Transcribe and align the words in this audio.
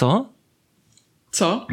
Co? 0.00 0.26
Co? 1.32 1.66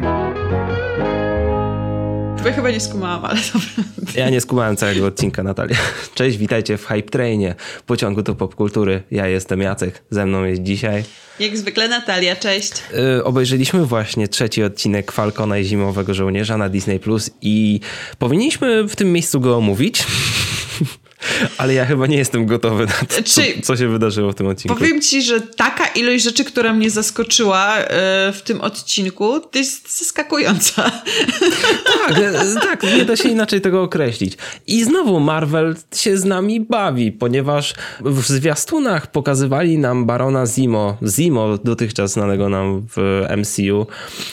Ja 2.44 2.52
chyba 2.52 2.70
nie 2.70 2.80
skumałam, 2.80 3.24
ale 3.24 3.40
dobra. 3.52 3.68
Ja 4.14 4.30
nie 4.30 4.40
skumałem 4.40 4.76
całego 4.76 5.06
odcinka, 5.06 5.42
Natalia. 5.42 5.76
Cześć, 6.14 6.36
witajcie 6.38 6.76
w 6.76 6.86
Hype 6.86 7.02
Trainie, 7.10 7.54
pociągu 7.86 8.22
do 8.22 8.34
popkultury. 8.34 9.02
Ja 9.10 9.26
jestem 9.26 9.60
Jacek, 9.60 10.02
ze 10.10 10.26
mną 10.26 10.44
jest 10.44 10.62
dzisiaj. 10.62 11.04
Jak 11.40 11.56
zwykle 11.56 11.88
Natalia, 11.88 12.36
cześć. 12.36 12.72
Yy, 13.16 13.24
obejrzeliśmy 13.24 13.86
właśnie 13.86 14.28
trzeci 14.28 14.62
odcinek 14.62 15.12
Falcona 15.12 15.58
i 15.58 15.64
Zimowego 15.64 16.14
Żołnierza 16.14 16.56
na 16.56 16.68
Disney 16.68 17.00
Plus 17.00 17.30
i 17.42 17.80
powinniśmy 18.18 18.88
w 18.88 18.96
tym 18.96 19.12
miejscu 19.12 19.40
go 19.40 19.56
omówić. 19.56 20.04
Ale 21.58 21.74
ja 21.74 21.86
chyba 21.86 22.06
nie 22.06 22.16
jestem 22.16 22.46
gotowy 22.46 22.86
na 22.86 22.92
to, 22.92 23.22
co, 23.22 23.40
co, 23.62 23.76
się 23.76 23.88
wydarzyło 23.88 24.32
w 24.32 24.34
tym 24.34 24.46
odcinku. 24.46 24.78
Powiem 24.78 25.00
ci, 25.00 25.22
że 25.22 25.40
taka 25.40 25.86
ilość 25.86 26.24
rzeczy, 26.24 26.44
która 26.44 26.72
mnie 26.72 26.90
zaskoczyła 26.90 27.76
e, 27.76 27.86
w 28.32 28.42
tym 28.42 28.60
odcinku, 28.60 29.40
to 29.40 29.58
jest 29.58 29.98
zaskakująca. 29.98 30.92
Tak, 31.84 32.18
e, 32.18 32.54
tak, 32.62 32.82
nie 32.82 33.04
da 33.04 33.16
się 33.16 33.28
inaczej 33.28 33.60
tego 33.60 33.82
określić. 33.82 34.36
I 34.66 34.84
znowu 34.84 35.20
Marvel 35.20 35.76
się 35.94 36.16
z 36.16 36.24
nami 36.24 36.60
bawi, 36.60 37.12
ponieważ 37.12 37.74
w 38.00 38.22
zwiastunach 38.22 39.10
pokazywali 39.10 39.78
nam 39.78 40.06
Barona 40.06 40.46
Zimo, 40.46 40.96
Zimo 41.08 41.58
dotychczas 41.58 42.12
znanego 42.12 42.48
nam 42.48 42.86
w 42.96 43.24
MCU, 43.36 43.86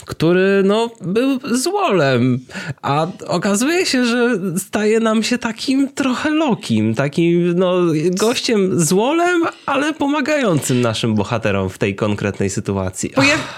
który 0.05 0.61
no 0.65 0.89
był 1.01 1.39
złolem, 1.51 2.39
a 2.81 3.07
okazuje 3.27 3.85
się, 3.85 4.05
że 4.05 4.39
staje 4.57 4.99
nam 4.99 5.23
się 5.23 5.37
takim 5.37 5.89
trochę 5.89 6.29
Loki 6.29 6.84
takim, 6.93 7.53
no, 7.59 7.73
gościem 8.11 8.85
złolem, 8.85 9.41
ale 9.65 9.93
pomagającym 9.93 10.81
naszym 10.81 11.15
bohaterom 11.15 11.69
w 11.69 11.77
tej 11.77 11.95
konkretnej 11.95 12.49
sytuacji. 12.49 13.11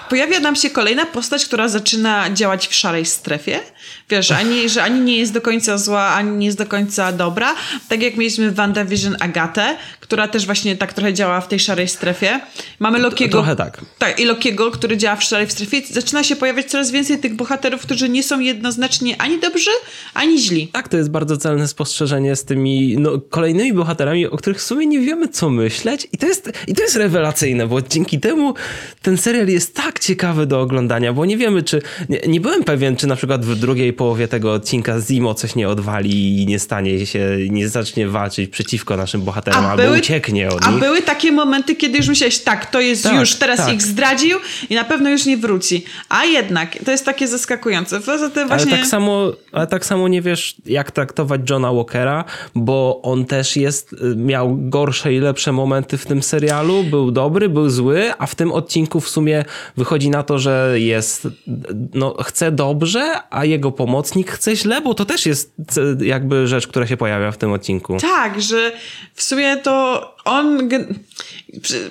pojawia 0.09 0.39
nam 0.39 0.55
się 0.55 0.69
kolejna 0.69 1.05
postać, 1.05 1.45
która 1.45 1.67
zaczyna 1.67 2.29
działać 2.33 2.67
w 2.67 2.75
szarej 2.75 3.05
strefie. 3.05 3.59
Wiesz, 4.09 4.31
ani, 4.31 4.69
że 4.69 4.83
ani 4.83 5.01
nie 5.01 5.17
jest 5.17 5.33
do 5.33 5.41
końca 5.41 5.77
zła, 5.77 6.07
ani 6.07 6.37
nie 6.37 6.45
jest 6.45 6.57
do 6.57 6.65
końca 6.65 7.11
dobra. 7.11 7.55
Tak 7.89 8.01
jak 8.01 8.17
mieliśmy 8.17 8.51
w 8.51 8.55
WandaVision 8.55 9.17
Agatę, 9.19 9.77
która 10.07 10.27
też 10.27 10.45
właśnie 10.45 10.75
tak 10.75 10.93
trochę 10.93 11.13
działa 11.13 11.41
w 11.41 11.47
tej 11.47 11.59
szarej 11.59 11.87
strefie. 11.87 12.39
Mamy 12.79 12.99
Lokiego. 12.99 13.31
Trochę 13.31 13.55
tak. 13.55 13.81
Tak, 13.99 14.19
i 14.19 14.25
Lokiego, 14.25 14.71
który 14.71 14.97
działa 14.97 15.15
w 15.15 15.23
szarej 15.23 15.49
strefie. 15.49 15.81
Zaczyna 15.91 16.23
się 16.23 16.35
pojawiać 16.35 16.65
coraz 16.65 16.91
więcej 16.91 17.17
tych 17.17 17.35
bohaterów, 17.35 17.81
którzy 17.81 18.09
nie 18.09 18.23
są 18.23 18.39
jednoznacznie 18.39 19.21
ani 19.21 19.39
dobrzy, 19.39 19.71
ani 20.13 20.39
źli. 20.39 20.67
Tak, 20.67 20.87
to 20.87 20.97
jest 20.97 21.11
bardzo 21.11 21.37
celne 21.37 21.67
spostrzeżenie 21.67 22.35
z 22.35 22.43
tymi 22.43 22.97
no, 22.97 23.21
kolejnymi 23.29 23.73
bohaterami, 23.73 24.27
o 24.27 24.37
których 24.37 24.57
w 24.57 24.63
sumie 24.63 24.85
nie 24.85 24.99
wiemy, 24.99 25.27
co 25.27 25.49
myśleć. 25.49 26.07
I 26.13 26.17
to, 26.17 26.27
jest, 26.27 26.51
I 26.67 26.73
to 26.73 26.81
jest 26.81 26.95
rewelacyjne, 26.95 27.67
bo 27.67 27.81
dzięki 27.81 28.19
temu 28.19 28.53
ten 29.01 29.17
serial 29.17 29.47
jest 29.47 29.75
tak 29.75 29.99
ciekawy 29.99 30.45
do 30.45 30.61
oglądania, 30.61 31.13
bo 31.13 31.25
nie 31.25 31.37
wiemy, 31.37 31.63
czy. 31.63 31.81
Nie, 32.09 32.19
nie 32.27 32.41
byłem 32.41 32.63
pewien, 32.63 32.95
czy 32.95 33.07
na 33.07 33.15
przykład 33.15 33.45
w 33.45 33.55
drugiej 33.55 33.93
połowie 33.93 34.27
tego 34.27 34.53
odcinka 34.53 35.01
Zimo 35.01 35.33
coś 35.33 35.55
nie 35.55 35.69
odwali 35.69 36.41
i 36.41 36.45
nie 36.45 36.59
stanie 36.59 37.05
się, 37.05 37.37
nie 37.49 37.69
zacznie 37.69 38.07
walczyć 38.07 38.51
przeciwko 38.51 38.97
naszym 38.97 39.21
bohaterom, 39.21 39.65
a 39.65 39.69
albo 39.69 39.96
były, 39.97 40.01
ucieknie 40.01 40.49
od 40.49 40.65
a 40.65 40.71
nich. 40.71 40.79
Były 40.79 41.01
takie 41.01 41.31
momenty, 41.31 41.75
kiedy 41.75 41.97
już 41.97 42.07
myślałeś, 42.07 42.39
tak, 42.39 42.65
to 42.65 42.81
jest 42.81 43.03
tak, 43.03 43.15
już, 43.15 43.35
teraz 43.35 43.57
tak. 43.57 43.73
ich 43.73 43.81
zdradził 43.81 44.37
i 44.69 44.75
na 44.75 44.83
pewno 44.83 45.09
już 45.09 45.25
nie 45.25 45.37
wróci. 45.37 45.85
A 46.09 46.25
jednak, 46.25 46.77
to 46.85 46.91
jest 46.91 47.05
takie 47.05 47.27
zaskakujące. 47.27 48.01
Poza 48.01 48.29
tym 48.29 48.47
właśnie... 48.47 48.71
ale, 48.71 48.77
tak 48.77 48.87
samo, 48.87 49.31
ale 49.51 49.67
tak 49.67 49.85
samo 49.85 50.07
nie 50.07 50.21
wiesz, 50.21 50.55
jak 50.65 50.91
traktować 50.91 51.41
Johna 51.49 51.73
Walkera, 51.73 52.23
bo 52.55 52.99
on 53.03 53.25
też 53.25 53.55
jest, 53.55 53.93
y, 53.93 54.15
miał 54.15 54.57
gorsze 54.59 55.13
i 55.13 55.19
lepsze 55.19 55.51
momenty 55.51 55.97
w 55.97 56.05
tym 56.05 56.23
serialu, 56.23 56.83
był 56.83 57.11
dobry, 57.11 57.49
był 57.49 57.69
zły, 57.69 58.13
a 58.17 58.25
w 58.25 58.35
tym 58.35 58.51
odcinku 58.51 58.99
w 58.99 59.09
sumie 59.09 59.45
wychodzi 59.77 60.09
na 60.09 60.23
to, 60.23 60.39
że 60.39 60.73
jest, 60.75 61.27
no 61.93 62.15
chce 62.23 62.51
dobrze, 62.51 63.13
a 63.29 63.45
jego 63.45 63.71
pomocnik 63.71 64.31
chce 64.31 64.55
źle, 64.55 64.81
bo 64.81 64.93
to 64.93 65.05
też 65.05 65.25
jest 65.25 65.53
jakby 65.99 66.47
rzecz, 66.47 66.67
która 66.67 66.87
się 66.87 66.97
pojawia 66.97 67.31
w 67.31 67.37
tym 67.37 67.51
odcinku. 67.51 67.97
Tak, 68.01 68.41
że 68.41 68.71
w 69.13 69.23
sumie 69.23 69.57
to 69.57 69.86
on. 70.25 70.69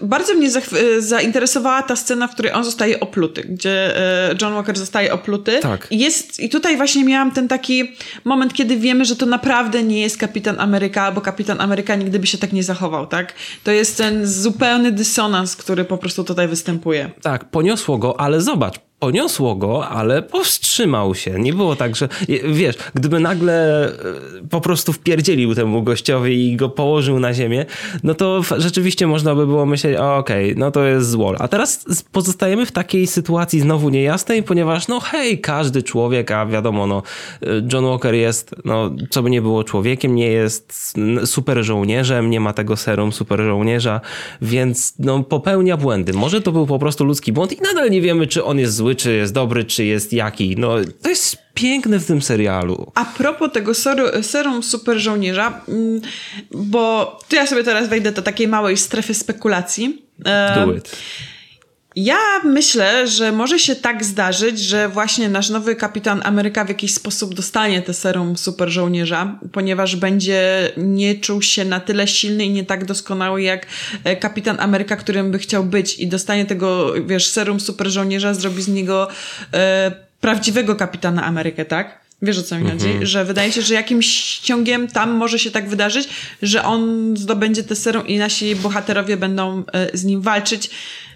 Bardzo 0.03 0.35
mnie 0.35 0.51
zainteresowała 0.99 1.83
ta 1.83 1.97
scena, 1.97 2.29
w 2.29 2.33
której 2.33 2.53
on 2.53 2.65
zostaje 2.65 3.01
opluty, 3.01 3.43
gdzie 3.43 3.97
e, 3.97 4.35
John 4.43 4.55
Walker 4.55 4.79
zostaje 4.79 5.13
opluty. 5.13 5.59
Tak. 5.63 5.89
Jest, 5.91 6.41
I 6.41 6.49
tutaj 6.49 6.77
właśnie 6.77 7.05
miałam 7.05 7.31
ten 7.31 7.49
taki 7.49 7.93
moment, 8.25 8.55
kiedy 8.55 8.77
wiemy, 8.77 9.05
że 9.05 9.17
to 9.17 9.27
naprawdę 9.27 9.83
nie 9.83 10.01
jest 10.01 10.17
kapitan 10.17 10.61
Ameryka, 10.61 11.13
bo 11.13 11.21
kapitan 11.21 11.61
Ameryka 11.61 11.95
nigdy 11.95 12.19
by 12.19 12.27
się 12.27 12.39
tak 12.39 12.53
nie 12.53 12.63
zachował, 12.63 13.07
tak? 13.07 13.35
To 13.65 13.71
jest 13.71 13.97
ten 13.97 14.27
zupełny 14.27 14.93
dysonans, 14.93 15.57
który 15.57 15.85
po 15.85 15.99
prostu 15.99 16.25
tutaj 16.25 16.49
występuje. 16.49 17.11
Tak, 17.23 17.51
poniosło 17.51 17.99
go, 17.99 18.21
ale 18.21 18.41
zobacz, 18.41 18.86
poniosło 18.99 19.55
go, 19.55 19.89
ale 19.89 20.23
powstrzymał 20.23 21.15
się. 21.15 21.41
Nie 21.41 21.53
było 21.53 21.77
tak, 21.77 21.97
że 21.97 22.09
wiesz, 22.49 22.77
gdyby 22.95 23.21
nagle 23.21 23.87
e, 23.89 23.93
po 24.51 24.61
prostu 24.61 24.93
wpierdzielił 24.93 25.55
temu 25.55 25.83
gościowi 25.83 26.53
i 26.53 26.57
go 26.57 26.69
położył 26.69 27.21
na 27.21 27.35
ziemię, 27.35 27.67
no 28.03 28.15
to 28.15 28.41
rzeczywiście 28.57 29.07
można 29.07 29.35
by 29.35 29.47
było 29.47 29.67
myśleć, 29.67 29.97
okej, 29.97 30.51
okay, 30.51 30.61
no 30.61 30.71
to 30.71 30.85
jest 30.85 31.11
zło. 31.11 31.35
A 31.39 31.49
teraz 31.49 31.85
pozostajemy 32.13 32.67
w 32.67 32.73
takiej 32.73 33.07
sytuacji 33.07 33.61
znowu 33.61 33.91
niejasnej, 33.91 34.43
ponieważ 34.43 34.89
no 34.89 35.01
hej, 35.01 35.41
każdy 35.41 35.83
człowiek, 35.83 36.31
a 36.31 36.47
wiadomo, 36.47 36.87
no 36.87 37.03
e, 37.43 37.47
John 37.73 37.85
Walker 37.85 38.15
jest, 38.15 38.55
no 38.65 38.91
co 39.11 39.23
by 39.23 39.31
nie 39.31 39.43
było 39.43 39.65
człowiekiem, 39.65 40.15
nie 40.15 40.29
jest 40.29 40.95
super 41.25 41.65
żołnierzem, 41.65 42.31
nie 42.31 42.41
ma 42.41 42.53
tego 42.53 42.77
serum 42.77 43.13
super 43.13 43.41
żołnierza, 43.41 44.01
więc 44.43 44.95
no 44.99 45.23
popełnia 45.23 45.77
błędy. 45.77 46.13
Może 46.13 46.41
to 46.41 46.53
był 46.53 46.67
po 46.67 46.79
prostu 46.79 47.05
ludzki 47.05 47.33
błąd 47.33 47.53
i 47.53 47.63
nadal 47.63 47.91
nie 47.91 48.01
wiemy, 48.01 48.27
czy 48.27 48.45
on 48.45 48.59
jest 48.59 48.75
zły, 48.75 48.86
czy 48.95 49.13
jest 49.13 49.33
dobry, 49.33 49.65
czy 49.65 49.85
jest 49.85 50.13
jaki. 50.13 50.57
No, 50.59 50.75
to 51.03 51.09
jest 51.09 51.39
piękne 51.55 51.99
w 51.99 52.07
tym 52.07 52.23
serialu. 52.23 52.93
A 52.95 53.05
propos 53.05 53.53
tego 53.53 53.73
serum 54.23 54.63
super 54.63 54.99
żołnierza, 54.99 55.61
mm, 55.69 56.01
bo 56.51 57.19
tu 57.29 57.37
ja 57.37 57.47
sobie 57.47 57.65
teraz 57.65 57.89
wejdę 57.89 58.13
do 58.13 58.23
takiej 58.23 58.49
małej 58.49 58.77
strefy 58.77 59.15
spekulacji. 59.15 60.03
Do 60.55 60.75
it. 60.75 60.97
Ja 61.97 62.19
myślę, 62.45 63.09
że 63.09 63.33
może 63.33 63.59
się 63.59 63.77
tak 63.77 64.05
zdarzyć, 64.05 64.61
że 64.61 64.89
właśnie 64.89 65.29
nasz 65.29 65.51
nowy 65.51 65.77
kapitan 65.77 66.21
Ameryka 66.25 66.65
w 66.65 66.69
jakiś 66.69 66.95
sposób 66.95 67.35
dostanie 67.35 67.83
tę 67.83 67.95
serum 67.95 68.37
super 68.37 68.69
żołnierza, 68.69 69.39
ponieważ 69.53 69.97
będzie 69.97 70.73
nie 70.77 71.15
czuł 71.15 71.43
się 71.43 71.65
na 71.65 71.81
tyle 71.81 72.09
silny 72.09 72.45
i 72.45 72.51
nie 72.51 72.65
tak 72.65 72.85
doskonały 72.85 73.43
jak 73.43 73.67
e, 74.05 74.17
kapitan 74.17 74.61
Ameryka, 74.61 74.97
którym 74.97 75.31
by 75.31 75.39
chciał 75.39 75.65
być 75.65 75.99
i 75.99 76.07
dostanie 76.07 76.47
tego, 76.47 76.95
wiesz, 77.07 77.31
serum 77.31 77.61
super 77.61 77.91
żołnierza, 77.91 78.35
zrobi 78.35 78.63
z 78.63 78.69
niego 78.69 79.09
e, 79.55 79.93
prawdziwego 80.21 80.77
kapitana 80.77 81.25
Amerykę, 81.25 81.65
tak? 81.65 82.07
Wiesz 82.23 82.39
o 82.39 82.43
co 82.43 82.59
mi 82.59 82.71
chodzi? 82.71 82.87
Mm 82.87 83.01
-hmm. 83.01 83.07
Że 83.07 83.25
wydaje 83.25 83.53
się, 83.53 83.63
że 83.63 83.75
jakimś 83.75 84.39
ciągiem 84.39 84.89
tam 84.89 85.11
może 85.11 85.39
się 85.39 85.51
tak 85.51 85.69
wydarzyć, 85.69 86.09
że 86.43 86.65
on 86.65 87.15
zdobędzie 87.17 87.63
tę 87.63 87.77
serum 87.77 88.07
i 88.07 88.19
nasi 88.19 88.57
bohaterowie 88.57 89.17
będą 89.17 89.65
e, 89.73 89.99
z 89.99 90.05
nim 90.05 90.21
walczyć 90.21 90.71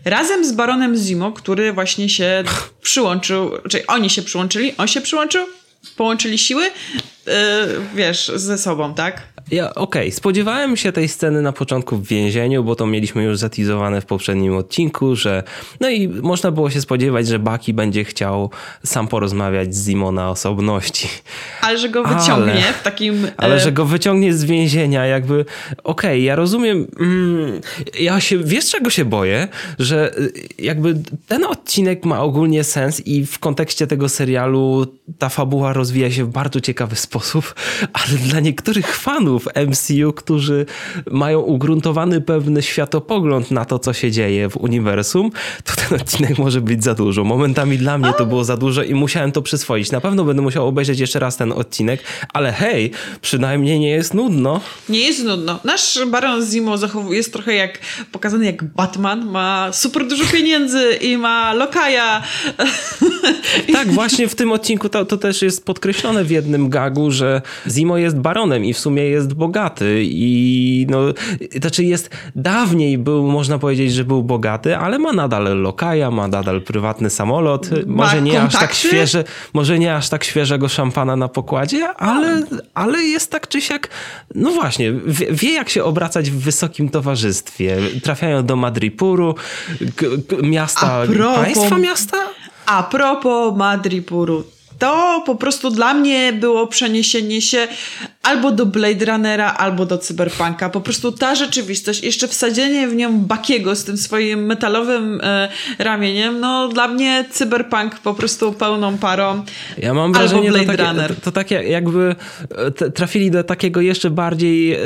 razem 0.05 0.45
z 0.45 0.53
baronem 0.53 0.97
Zimo, 0.97 1.33
który 1.33 1.73
właśnie 1.73 2.09
się 2.09 2.45
przyłączył, 2.83 3.51
czyli 3.71 3.87
oni 3.87 4.11
się 4.11 4.23
przyłączyli, 4.23 4.77
on 4.77 4.89
się 4.89 5.01
przyłączył, 5.01 5.47
połączyli 5.97 6.39
siły, 6.39 6.71
wiesz, 7.95 8.33
ze 8.35 8.59
sobą, 8.59 8.95
tak? 8.95 9.23
Ja, 9.51 9.75
okej, 9.75 10.03
okay. 10.03 10.13
spodziewałem 10.13 10.77
się 10.77 10.93
tej 10.93 11.09
sceny 11.09 11.43
na 11.43 11.53
początku 11.53 11.97
w 11.97 12.07
więzieniu, 12.07 12.65
bo 12.65 12.77
to 12.77 12.87
mieliśmy 12.87 13.23
już 13.23 13.39
zatizowane 13.39 14.01
w 14.01 14.07
poprzednim 14.07 14.57
odcinku, 14.57 15.17
że 15.17 15.43
no 15.81 15.91
i 15.91 16.09
można 16.09 16.51
było 16.51 16.71
się 16.71 16.81
spodziewać, 16.81 17.27
że 17.27 17.39
Baki 17.39 17.75
będzie 17.75 18.05
chciał 18.05 18.51
sam 18.85 19.09
porozmawiać 19.09 19.75
z 19.75 19.87
Zimo 19.89 20.13
na 20.13 20.31
osobności. 20.31 21.09
Ale 21.61 21.79
że 21.79 21.89
go 21.89 22.05
wyciągnie 22.05 22.53
ale, 22.53 22.73
w 22.73 22.83
takim... 22.83 23.27
Ale 23.37 23.55
e, 23.55 23.61
że 23.61 23.73
go 23.73 23.85
wyciągnie 23.85 24.35
z 24.35 24.45
więzienia, 24.45 25.07
jakby 25.07 25.41
okej, 25.85 25.85
okay, 25.85 26.21
ja 26.21 26.37
rozumiem, 26.37 26.87
mm, 27.01 27.61
ja 28.01 28.21
się, 28.21 28.39
wiesz 28.39 28.71
czego 28.71 28.91
się 28.91 29.05
boję? 29.05 29.49
Że 29.79 30.19
y, 30.19 30.33
jakby 30.59 30.97
ten 31.29 31.45
odcinek 31.45 32.05
ma 32.05 32.21
ogólnie 32.21 32.65
sens 32.65 33.07
i 33.07 33.27
w 33.27 33.39
kontekście 33.39 33.87
tego 33.87 34.09
serialu 34.09 34.87
ta 35.19 35.29
fabuła 35.29 35.73
rozwija 35.73 36.11
się 36.11 36.25
w 36.25 36.29
bardzo 36.29 36.61
ciekawy 36.61 36.97
sposób, 36.97 37.10
ale 37.93 38.19
dla 38.19 38.41
niektórych 38.41 38.97
fanów 38.97 39.49
MCU, 39.69 40.13
którzy 40.13 40.67
mają 41.11 41.41
ugruntowany 41.41 42.21
pewny 42.21 42.63
światopogląd 42.63 43.51
na 43.51 43.65
to, 43.65 43.79
co 43.79 43.93
się 43.93 44.11
dzieje 44.11 44.51
w 44.51 44.57
uniwersum, 44.57 45.31
to 45.65 45.73
ten 45.77 46.01
odcinek 46.01 46.39
może 46.39 46.61
być 46.61 46.85
za 46.85 46.95
dużo. 46.95 47.25
Momentami 47.25 47.79
dla 47.79 47.99
mnie 47.99 48.13
to 48.19 48.27
było 48.27 48.45
za 48.45 48.57
dużo 48.57 48.83
i 48.83 48.95
musiałem 48.95 49.33
to 49.33 49.43
przyswoić. 49.43 49.91
Na 49.91 50.01
pewno 50.01 50.25
będę 50.25 50.43
musiał 50.43 50.67
obejrzeć 50.67 51.01
jeszcze 51.01 51.19
raz 51.19 51.37
ten 51.37 51.53
odcinek, 51.53 52.03
ale 52.33 52.53
hej, 52.53 52.91
przynajmniej 53.21 53.81
nie 53.81 53.91
jest 53.91 54.15
nudno. 54.15 54.61
Nie 54.89 55.01
jest 55.01 55.25
nudno. 55.25 55.61
Nasz 55.65 55.99
Baron 56.07 56.47
Zimo 56.47 56.79
zachowuje 56.79 57.21
jest 57.21 57.33
trochę 57.33 57.55
jak 57.55 57.79
pokazany 58.13 58.45
jak 58.45 58.65
Batman, 58.65 59.27
ma 59.27 59.73
super 59.73 60.07
dużo 60.07 60.25
pieniędzy 60.33 60.99
i 61.01 61.17
ma 61.17 61.55
lokaja. 61.55 62.23
Tak, 63.73 63.93
właśnie 63.93 64.29
w 64.29 64.35
tym 64.35 64.53
odcinku 64.53 64.89
to, 64.89 65.05
to 65.05 65.17
też 65.17 65.43
jest 65.43 65.65
podkreślone 65.65 66.25
w 66.25 66.31
jednym 66.31 66.71
gagu, 66.71 67.00
że 67.09 67.43
Zimo 67.69 67.99
jest 67.99 68.19
baronem 68.19 68.65
i 68.65 68.73
w 68.73 68.79
sumie 68.79 69.03
jest 69.03 69.35
bogaty 69.35 70.03
i 70.05 70.87
no, 70.91 70.99
znaczy 71.61 71.85
jest, 71.85 72.11
dawniej 72.37 72.99
był, 72.99 73.31
można 73.31 73.59
powiedzieć, 73.59 73.93
że 73.93 74.05
był 74.05 74.23
bogaty, 74.23 74.77
ale 74.77 74.99
ma 74.99 75.13
nadal 75.13 75.61
lokaja, 75.63 76.11
ma 76.11 76.29
nadal 76.29 76.63
prywatny 76.63 77.11
samolot, 77.11 77.69
może 77.87 78.23
nie 78.23 78.33
kontakty? 78.33 78.57
aż 78.57 78.63
tak 78.63 78.75
świeże, 78.75 79.25
może 79.53 79.79
nie 79.79 79.97
aż 79.97 80.09
tak 80.09 80.25
świeżego 80.25 80.69
szampana 80.69 81.17
na 81.17 81.29
pokładzie, 81.29 81.89
ale, 81.89 82.43
ale 82.75 83.03
jest 83.03 83.31
tak 83.31 83.49
czy 83.49 83.61
siak, 83.61 83.89
no 84.35 84.51
właśnie, 84.51 84.93
wie, 84.93 85.27
wie 85.33 85.53
jak 85.53 85.69
się 85.69 85.85
obracać 85.85 86.31
w 86.31 86.39
wysokim 86.39 86.89
towarzystwie. 86.89 87.77
Trafiają 88.03 88.47
do 88.47 88.57
Madripuru, 88.57 89.35
miasta, 90.43 91.03
propos- 91.07 91.35
państwa 91.35 91.79
miasta? 91.79 92.17
A 92.67 92.83
propos 92.83 93.57
Madripuru, 93.57 94.45
to 94.81 95.23
po 95.27 95.35
prostu 95.35 95.71
dla 95.71 95.95
mnie 95.95 96.33
było 96.33 96.67
przeniesienie 96.67 97.43
się 97.43 97.69
albo 98.23 98.51
do 98.53 98.67
Blade 98.67 99.05
Runnera, 99.05 99.55
albo 99.55 99.87
do 99.87 99.99
Cyberpunka. 99.99 100.69
Po 100.69 100.81
prostu 100.81 101.13
ta 101.13 101.35
rzeczywistość, 101.35 102.03
jeszcze 102.03 102.29
wsadzenie 102.29 102.89
w 102.89 102.95
nią 102.95 103.19
Bakiego 103.21 103.77
z 103.77 103.85
tym 103.85 103.97
swoim 103.97 104.47
metalowym 104.47 105.21
e, 105.23 105.49
ramieniem, 105.79 106.41
no 106.41 106.69
dla 106.69 106.89
mnie 106.89 107.25
Cyberpunk 107.31 107.99
po 107.99 108.15
prostu 108.15 108.53
pełną 108.53 108.99
parą. 108.99 109.43
Ja 109.79 109.95
mam 109.95 110.05
Albo 110.05 110.19
wrażenie, 110.19 110.51
Blade 110.51 110.67
to, 110.67 110.73
takie, 110.73 110.85
Runner. 110.89 111.15
to, 111.15 111.21
to 111.21 111.33
tak 111.33 111.51
jak- 111.51 111.67
jakby 111.69 112.15
e, 112.81 112.91
trafili 112.91 113.31
do 113.31 113.45
takiego 113.45 113.81
jeszcze 113.81 114.11
bardziej 114.11 114.73
e, 114.75 114.79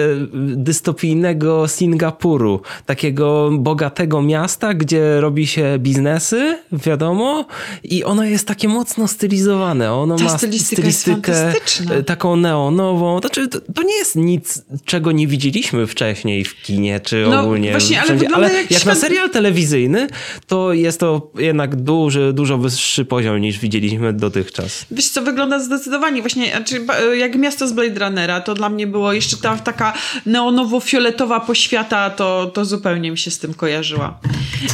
dystopijnego 0.57 1.69
Singapuru, 1.69 2.61
takiego 2.87 3.51
bogatego 3.53 4.23
miasta, 4.23 4.75
gdzie 4.75 5.21
robi 5.21 5.47
się 5.47 5.77
biznesy, 5.79 6.59
wiadomo, 6.73 7.45
i 7.85 8.05
ono 8.05 8.25
jest 8.25 8.49
takie 8.49 8.69
mocno 8.69 9.09
stylizowane. 9.09 9.93
Ono 9.93 10.17
Ta 10.17 10.25
ma 10.25 10.39
stylistykę 10.39 11.53
e, 11.91 12.03
taką 12.03 12.37
neonową. 12.37 13.21
Znaczy, 13.25 13.49
to, 13.49 13.61
to 13.75 13.83
nie 13.83 13.95
jest 13.97 14.17
nic, 14.17 14.63
czego 14.85 15.13
nie 15.13 15.27
widzieliśmy 15.27 15.87
wcześniej 15.87 16.45
w 16.45 16.63
kinie, 16.63 17.01
czy 17.01 17.27
No, 17.31 17.41
ogólnie 17.41 17.71
właśnie, 17.71 17.97
ale 17.97 18.05
wszędzie. 18.05 18.29
ale 18.35 18.55
jak 18.55 18.71
jak 18.71 18.85
na 18.87 18.93
świat- 18.95 19.01
serial 19.01 19.31
telewizyjny, 19.31 20.07
to 20.47 20.73
jest 20.73 21.01
to 21.01 21.31
jednak 21.39 21.77
duży, 21.77 22.33
dużo 22.33 22.59
wyższy 22.59 23.05
poziom 23.05 23.39
niż 23.41 23.59
widzieliśmy 23.59 24.13
dotychczas. 24.13 24.87
Wiesz 24.91 25.09
co, 25.09 25.23
wygląda 25.23 25.59
zdecydowanie 25.59 26.21
właśnie, 26.21 26.51
znaczy, 26.51 26.87
jak 27.19 27.37
miasto 27.37 27.69
z 27.69 27.73
Blade 27.73 28.01
Runnera, 28.07 28.41
to 28.41 28.55
dla 28.55 28.69
mnie 28.69 28.87
było 28.87 29.13
jeszcze 29.13 29.37
ta 29.37 29.57
taka 29.57 29.93
neonowo-fioletowa 30.27 31.41
poświata, 31.47 32.11
to, 32.11 32.51
to 32.55 32.65
zupełnie 32.65 33.11
mi 33.11 33.19
się 33.19 33.31
z 33.31 33.39
tym 33.39 33.55
kojarzyła. 33.55 34.19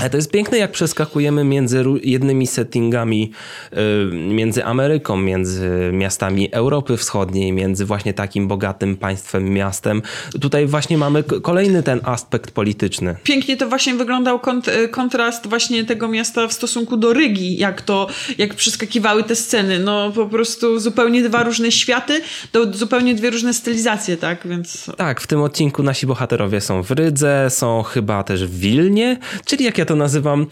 Ale 0.01 0.11
to 0.11 0.17
jest 0.17 0.31
piękne, 0.31 0.59
jak 0.59 0.73
przeskakujemy 0.73 1.45
między 1.45 1.85
jednymi 2.03 2.47
settingami, 2.47 3.33
y, 3.73 3.77
między 4.17 4.65
Ameryką, 4.65 5.17
między 5.17 5.91
miastami 5.93 6.49
Europy 6.53 6.97
Wschodniej, 6.97 7.53
między 7.53 7.85
właśnie 7.85 8.15
takim 8.15 8.40
bogatym 8.49 8.97
państwem, 8.97 9.51
miastem. 9.51 10.03
Tutaj 10.41 10.67
właśnie 10.67 10.99
mamy 10.99 11.23
kolejny 11.23 11.83
ten 11.83 12.01
aspekt 12.05 12.51
polityczny. 12.51 13.17
Pięknie 13.23 13.57
to 13.57 13.69
właśnie 13.69 13.95
wyglądał 13.95 14.39
kont 14.39 14.69
y, 14.69 14.89
kontrast 14.89 15.47
właśnie 15.47 15.85
tego 15.85 16.09
miasta 16.09 16.49
w 16.49 16.53
stosunku 16.53 16.97
do 16.97 17.13
Rygi, 17.13 17.57
jak 17.57 17.83
to, 17.83 18.07
jak 18.39 18.55
przeskakiwały 18.55 19.25
te 19.25 19.37
sceny. 19.37 19.79
No 19.79 20.11
po 20.11 20.27
prostu 20.27 20.81
zupełnie 20.81 21.23
dwa 21.23 21.43
różne 21.43 21.73
światy, 21.73 22.21
do, 22.53 22.73
zupełnie 22.73 23.15
dwie 23.15 23.31
różne 23.31 23.55
stylizacje, 23.55 24.17
tak? 24.17 24.41
Więc 24.45 24.91
Tak, 24.97 25.21
w 25.21 25.27
tym 25.27 25.43
odcinku 25.43 25.83
nasi 25.83 26.07
bohaterowie 26.07 26.61
są 26.61 26.83
w 26.83 26.91
Rydze, 26.91 27.51
są 27.51 27.83
chyba 27.83 28.25
też 28.25 28.47
w 28.47 28.59
Wilnie, 28.59 29.19
czyli 29.45 29.65
jak 29.65 29.79
ja 29.79 29.85
to 29.85 29.97
nazywam, 29.97 30.43
y, 30.43 30.47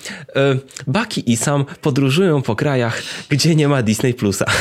Baki 0.87 1.33
i 1.33 1.37
Sam 1.37 1.65
podróżują 1.81 2.43
po 2.43 2.57
krajach, 2.57 3.03
gdzie 3.29 3.55
nie 3.55 3.69
ma 3.69 3.83
Disney 3.83 4.15
Plusa. 4.15 4.45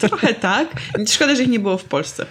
trochę 0.00 0.34
tak. 0.34 0.68
Szkoda, 1.08 1.23
że 1.32 1.42
ich 1.42 1.48
nie 1.48 1.60
było 1.60 1.78
w 1.78 1.84
Polsce. 1.84 2.26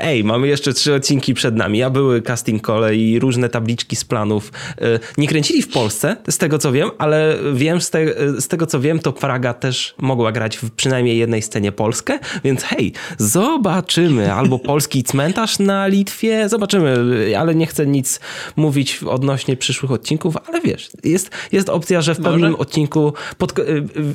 Ej, 0.00 0.24
mamy 0.24 0.48
jeszcze 0.48 0.72
trzy 0.72 0.94
odcinki 0.94 1.34
przed 1.34 1.56
nami, 1.56 1.82
a 1.82 1.90
były 1.90 2.22
casting 2.22 2.66
call 2.66 2.94
i 2.94 3.18
różne 3.18 3.48
tabliczki 3.48 3.96
z 3.96 4.04
planów. 4.04 4.52
Y, 4.82 4.98
Nie 5.18 5.28
kręcili 5.28 5.62
w 5.62 5.68
Polsce, 5.68 6.16
z 6.30 6.38
tego 6.38 6.58
co 6.58 6.72
wiem, 6.72 6.90
ale 6.98 7.36
wiem, 7.54 7.80
z, 7.80 7.90
te, 7.90 8.06
z 8.40 8.48
tego 8.48 8.66
co 8.66 8.80
wiem, 8.80 8.98
to 8.98 9.12
Praga 9.12 9.54
też 9.54 9.94
mogła 9.98 10.32
grać 10.32 10.56
w 10.56 10.70
przynajmniej 10.70 11.18
jednej 11.18 11.42
scenie 11.42 11.72
Polskę, 11.72 12.18
więc 12.44 12.62
hej, 12.62 12.92
zobaczymy. 13.18 14.32
Albo 14.32 14.58
polski 14.58 15.02
cmentarz 15.04 15.58
na 15.58 15.86
Litwie, 15.86 16.48
zobaczymy, 16.48 16.96
ale 17.38 17.54
nie 17.54 17.66
chcę 17.66 17.86
nic 17.86 18.20
mówić 18.56 19.00
odnośnie 19.02 19.56
przyszłych 19.56 19.92
odcinków, 19.92 20.34
ale 20.48 20.60
wiesz, 20.60 20.90
jest, 21.04 21.30
jest 21.52 21.68
opcja, 21.68 22.00
że 22.00 22.14
w 22.14 22.18
Może. 22.18 22.30
pewnym 22.30 22.54
odcinku, 22.54 23.12
pod, 23.38 23.54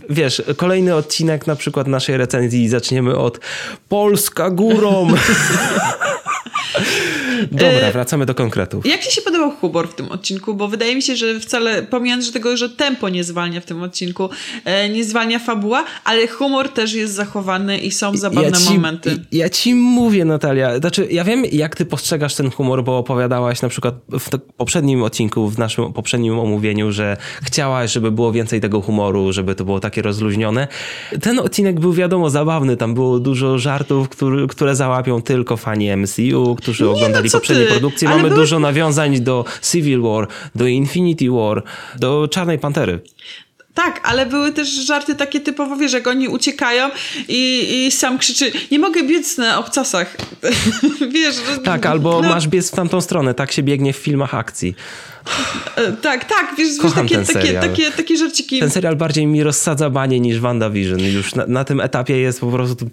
wiesz, 0.09 0.41
kolejny 0.57 0.95
odcinek 0.95 1.47
na 1.47 1.55
przykład 1.55 1.87
naszej 1.87 2.17
recenzji 2.17 2.69
zaczniemy 2.69 3.17
od 3.17 3.39
Polska 3.89 4.49
om. 5.01 5.18
Dobra, 7.51 7.91
wracamy 7.91 8.25
do 8.25 8.35
konkretów. 8.35 8.85
Jak 8.85 9.05
ci 9.05 9.15
się 9.15 9.21
podobał 9.21 9.51
humor 9.51 9.89
w 9.89 9.93
tym 9.95 10.11
odcinku? 10.11 10.53
Bo 10.53 10.67
wydaje 10.67 10.95
mi 10.95 11.01
się, 11.01 11.15
że 11.15 11.39
wcale, 11.39 11.83
pomijając 11.83 12.25
że 12.25 12.31
tego, 12.31 12.57
że 12.57 12.69
tempo 12.69 13.09
nie 13.09 13.23
zwalnia 13.23 13.61
w 13.61 13.65
tym 13.65 13.83
odcinku, 13.83 14.29
e, 14.65 14.89
nie 14.89 15.03
zwalnia 15.03 15.39
fabuła, 15.39 15.85
ale 16.03 16.27
humor 16.27 16.69
też 16.69 16.93
jest 16.93 17.13
zachowany 17.13 17.77
i 17.77 17.91
są 17.91 18.17
zabawne 18.17 18.51
ci, 18.51 18.73
momenty. 18.73 19.25
Ja 19.31 19.49
ci 19.49 19.75
mówię, 19.75 20.25
Natalia. 20.25 20.77
Znaczy, 20.79 21.07
ja 21.11 21.23
wiem, 21.23 21.43
jak 21.51 21.75
ty 21.75 21.85
postrzegasz 21.85 22.35
ten 22.35 22.51
humor, 22.51 22.83
bo 22.83 22.97
opowiadałaś 22.97 23.61
na 23.61 23.69
przykład 23.69 23.95
w 24.19 24.29
poprzednim 24.57 25.03
odcinku, 25.03 25.49
w 25.49 25.57
naszym 25.57 25.94
poprzednim 25.94 26.39
omówieniu, 26.39 26.91
że 26.91 27.17
chciałaś, 27.44 27.91
żeby 27.91 28.11
było 28.11 28.31
więcej 28.31 28.61
tego 28.61 28.81
humoru, 28.81 29.33
żeby 29.33 29.55
to 29.55 29.65
było 29.65 29.79
takie 29.79 30.01
rozluźnione. 30.01 30.67
Ten 31.21 31.39
odcinek 31.39 31.79
był 31.79 31.94
wiadomo 31.94 32.29
zabawny, 32.29 32.77
tam 32.77 32.94
było 32.94 33.19
dużo 33.19 33.57
żartów, 33.57 34.09
który, 34.09 34.47
które 34.47 34.75
załapią 34.75 35.21
tylko 35.21 35.57
fani 35.57 35.97
MCU, 35.97 36.55
którzy 36.55 36.83
no 36.83 36.91
oglądali 36.91 37.29
co 37.31 37.38
poprzednie 37.38 37.63
ty, 37.66 37.72
produkcje. 37.72 38.07
ale 38.07 38.18
Mamy 38.18 38.30
były- 38.30 38.42
dużo 38.42 38.60
nawiązań 38.60 39.19
do 39.19 39.45
Civil 39.72 40.01
War, 40.01 40.28
do 40.56 40.68
Infinity 40.68 41.31
War, 41.31 41.63
do 42.00 42.28
Czarnej 42.31 42.60
Pantery. 42.60 43.00
Tak, 43.74 44.00
ale 44.04 44.25
były 44.25 44.51
też 44.51 44.69
żarty 44.69 45.16
takie 45.16 45.39
typowo, 45.39 45.75
wiesz, 45.75 45.94
jak 45.94 46.07
oni 46.07 46.28
uciekają 46.28 46.89
i, 47.28 47.68
i 47.88 47.92
sam 47.92 48.18
krzyczy, 48.18 48.51
nie 48.72 48.80
mogę 48.80 49.04
biec 49.04 49.38
na 49.38 49.60
obcasach. 49.60 50.18
wiesz, 51.13 51.36
Tak, 51.63 51.86
albo 51.86 52.22
no, 52.22 52.30
masz 52.30 52.48
biec 52.48 52.72
w 52.72 52.75
tamtą 52.75 53.01
stronę, 53.01 53.33
tak 53.33 53.51
się 53.51 53.63
biegnie 53.63 53.94
w 53.94 53.98
filmach 53.98 54.36
akcji. 54.36 54.75
e, 55.75 55.92
Tak, 55.92 56.25
tak, 56.25 56.54
wiesz, 56.57 56.68
wiesz 56.83 56.94
takie, 56.94 57.18
takie, 57.33 57.54
takie, 57.54 57.92
takie 57.92 58.18
żarciki. 58.18 58.60
Ten 58.60 58.69
serial 58.69 58.95
bardziej 58.95 59.28
mi 59.28 59.44
rozsadza 59.44 59.89
banie 59.89 60.19
niż 60.19 60.39
WandaVision. 60.39 61.00
Już 61.00 61.36
na, 61.36 61.45
na 61.48 61.63
tym 61.63 61.80
etapie 61.81 62.18
jest 62.18 62.39
po 62.39 62.48
prostu... 62.51 62.89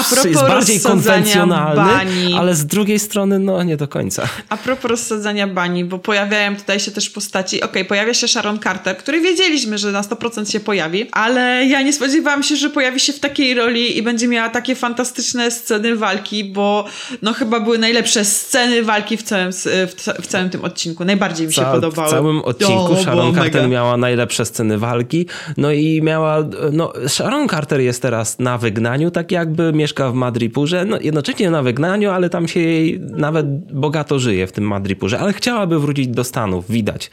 A 0.00 0.04
propos 0.04 0.24
jest 0.24 0.40
bardziej 0.40 0.80
konwencjonalny, 0.80 1.76
bani. 1.92 2.34
ale 2.38 2.54
z 2.54 2.66
drugiej 2.66 2.98
strony 2.98 3.38
no 3.38 3.62
nie 3.62 3.76
do 3.76 3.88
końca. 3.88 4.28
A 4.48 4.56
propos 4.56 4.90
rozsadzania 4.90 5.46
bani, 5.46 5.84
bo 5.84 5.98
pojawiają 5.98 6.56
tutaj 6.56 6.80
się 6.80 6.90
też 6.90 7.10
postaci. 7.10 7.62
Okej, 7.62 7.84
pojawia 7.84 8.14
się 8.14 8.28
Sharon 8.28 8.58
Carter, 8.58 8.96
który 8.96 9.20
wiedzieliśmy, 9.20 9.78
że 9.78 9.92
na 9.92 10.02
100% 10.02 10.50
się 10.52 10.60
pojawi, 10.60 11.08
ale 11.12 11.66
ja 11.66 11.82
nie 11.82 11.92
spodziewałam 11.92 12.42
się, 12.42 12.56
że 12.56 12.70
pojawi 12.70 13.00
się 13.00 13.12
w 13.12 13.20
takiej 13.20 13.54
roli 13.54 13.98
i 13.98 14.02
będzie 14.02 14.28
miała 14.28 14.48
takie 14.48 14.74
fantastyczne 14.74 15.50
sceny 15.50 15.96
walki, 15.96 16.44
bo 16.44 16.84
no 17.22 17.32
chyba 17.32 17.60
były 17.60 17.78
najlepsze 17.78 18.24
sceny 18.24 18.82
walki 18.82 19.16
w 19.16 19.22
całym, 19.22 19.52
w, 19.52 19.94
ca- 19.96 20.14
w 20.22 20.26
całym 20.26 20.50
tym 20.50 20.64
odcinku. 20.64 21.04
Najbardziej 21.04 21.46
mi 21.46 21.52
się 21.52 21.62
Ca- 21.62 21.72
podobały. 21.72 22.08
W 22.08 22.10
całym 22.10 22.42
odcinku 22.42 22.92
O, 22.92 23.02
Sharon 23.02 23.34
Carter 23.34 23.54
mega. 23.54 23.68
miała 23.68 23.96
najlepsze 23.96 24.44
sceny 24.44 24.78
walki. 24.78 25.26
No 25.56 25.72
i 25.72 26.02
miała. 26.02 26.38
No, 26.72 26.92
Sharon 27.08 27.48
Carter 27.48 27.80
jest 27.80 28.02
teraz 28.02 28.38
na 28.38 28.58
wygnaniu, 28.58 29.10
tak 29.10 29.32
jakby 29.32 29.72
mieszka 29.90 30.10
w 30.10 30.14
Madripurze. 30.14 30.84
No, 30.84 31.00
jednocześnie 31.00 31.50
na 31.50 31.62
wygnaniu, 31.62 32.10
ale 32.10 32.30
tam 32.30 32.48
się 32.48 32.60
jej 32.60 33.00
nawet 33.00 33.72
bogato 33.72 34.18
żyje 34.18 34.46
w 34.46 34.52
tym 34.52 34.64
Madripurze. 34.64 35.18
Ale 35.18 35.32
chciałaby 35.32 35.80
wrócić 35.80 36.08
do 36.08 36.24
Stanów, 36.24 36.70
widać. 36.70 37.10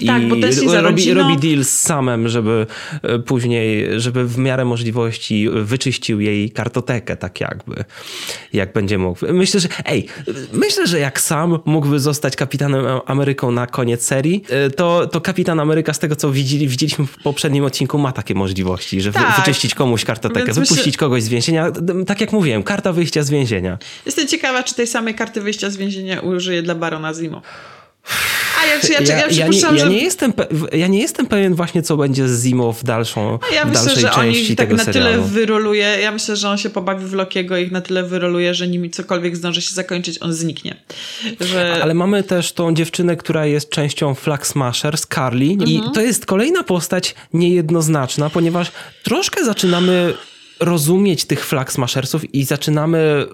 I 0.00 0.06
Tak, 0.06 0.28
bo 0.28 0.36
za 0.68 0.80
robi, 0.80 1.14
robi 1.14 1.36
deal 1.36 1.64
z 1.64 1.68
samem, 1.78 2.28
żeby 2.28 2.66
e, 3.02 3.18
później, 3.18 3.86
żeby 4.00 4.24
w 4.24 4.38
miarę 4.38 4.64
możliwości 4.64 5.48
wyczyścił 5.50 6.20
jej 6.20 6.50
kartotekę, 6.50 7.16
tak 7.16 7.40
jakby. 7.40 7.84
Jak 8.52 8.72
będzie 8.72 8.98
mógł. 8.98 9.32
Myślę, 9.32 9.60
że. 9.60 9.68
Ej, 9.84 10.06
myślę, 10.52 10.86
że 10.86 10.98
jak 10.98 11.20
sam 11.20 11.58
mógłby 11.64 12.00
zostać 12.00 12.36
kapitanem 12.36 12.84
Ameryką 13.06 13.50
na 13.50 13.66
koniec 13.66 14.02
serii, 14.02 14.44
e, 14.50 14.70
to, 14.70 15.06
to 15.06 15.20
kapitan 15.20 15.60
Ameryka, 15.60 15.92
z 15.92 15.98
tego 15.98 16.16
co 16.16 16.32
widzieli, 16.32 16.68
widzieliśmy 16.68 17.06
w 17.06 17.16
poprzednim 17.22 17.64
odcinku, 17.64 17.98
ma 17.98 18.12
takie 18.12 18.34
możliwości, 18.34 19.00
że 19.00 19.12
Tak. 19.12 19.36
wyczyścić 19.36 19.74
komuś 19.74 20.04
kartotekę, 20.04 20.46
Więc 20.46 20.58
myślę- 20.58 20.74
wypuścić 20.76 20.96
kogoś 20.96 21.22
z 21.22 21.28
więzienia. 21.28 21.70
Tak 22.06 22.15
jak 22.20 22.32
mówiłem, 22.32 22.62
karta 22.62 22.92
wyjścia 22.92 23.22
z 23.22 23.30
więzienia. 23.30 23.78
Jestem 24.06 24.26
ciekawa, 24.28 24.62
czy 24.62 24.74
tej 24.74 24.86
samej 24.86 25.14
karty 25.14 25.40
wyjścia 25.40 25.70
z 25.70 25.76
więzienia 25.76 26.20
użyje 26.20 26.62
dla 26.62 26.74
Barona 26.74 27.14
Zimo. 27.14 27.42
A 28.62 28.66
ja, 28.66 28.74
ja, 28.74 29.00
ja, 29.00 29.00
Ja, 29.00 29.16
ja, 29.16 29.26
nie, 29.26 29.32
przypuszczam, 29.32 29.76
ja, 29.76 29.84
że... 29.84 29.90
nie 29.90 29.98
jestem 30.04 30.32
ja 30.72 30.86
nie 30.86 31.00
jestem 31.00 31.26
pewien 31.26 31.54
właśnie, 31.54 31.82
co 31.82 31.96
będzie 31.96 32.28
z 32.28 32.44
Zimo 32.44 32.72
w, 32.72 32.84
dalszą, 32.84 33.38
Ja 33.54 33.64
w 33.64 33.68
myślę, 33.68 33.84
dalszej 33.84 34.02
że 34.02 34.10
on 34.12 34.20
części 34.20 34.52
ich 34.52 34.58
tak 34.58 34.72
na 34.72 34.84
serialu. 34.84 35.10
tyle 35.12 35.22
wyroluje. 35.28 35.98
Ja 36.02 36.12
myślę, 36.12 36.36
że 36.36 36.48
on 36.48 36.58
się 36.58 36.70
pobawi 36.70 37.06
w 37.06 37.12
Lokiego 37.12 37.56
i 37.56 37.62
ich 37.62 37.72
na 37.72 37.80
tyle 37.80 38.02
wyroluje, 38.02 38.54
że 38.54 38.68
nimi 38.68 38.90
cokolwiek 38.90 39.36
zdąży 39.36 39.62
się 39.62 39.74
zakończyć, 39.74 40.22
on 40.22 40.32
zniknie. 40.32 40.76
Że... 41.40 41.78
Ale 41.82 41.94
mamy 41.94 42.22
też 42.22 42.52
tą 42.52 42.74
dziewczynę, 42.74 43.16
która 43.16 43.46
jest 43.46 43.70
częścią 43.70 44.14
Flag 44.14 44.46
Smasher, 44.46 44.98
Carly 45.14 45.44
i 45.44 45.76
Mhm. 45.76 45.92
to 45.94 46.00
jest 46.00 46.26
kolejna 46.26 46.62
postać 46.62 47.14
niejednoznaczna, 47.32 48.30
ponieważ 48.30 48.72
troszkę 49.02 49.44
zaczynamy 49.44 50.14
rozumieć 50.60 51.24
tych 51.24 51.44
flag 51.44 51.72
smashersów 51.72 52.34
i 52.34 52.44
zaczynamy 52.44 53.26